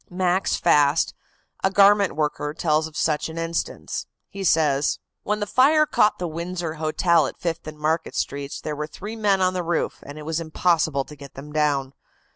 Max 0.09 0.55
Fast, 0.55 1.13
a 1.63 1.69
garment 1.69 2.15
worker, 2.15 2.55
tells 2.55 2.87
of 2.87 2.97
such 2.97 3.29
an 3.29 3.37
instance. 3.37 4.07
He 4.29 4.43
says: 4.43 4.97
"When 5.21 5.39
the 5.39 5.45
fire 5.45 5.85
caught 5.85 6.17
the 6.17 6.27
Windsor 6.27 6.73
Hotel 6.81 7.27
at 7.27 7.39
Fifth 7.39 7.67
and 7.67 7.77
Market 7.77 8.15
Streets 8.15 8.59
there 8.59 8.75
were 8.75 8.87
three 8.87 9.15
men 9.15 9.41
on 9.41 9.53
the 9.53 9.61
roof, 9.63 9.99
and 10.01 10.17
it 10.17 10.25
was 10.25 10.39
impossible 10.39 11.03
to 11.05 11.15
get 11.15 11.35
them 11.35 11.53
down. 11.53 11.93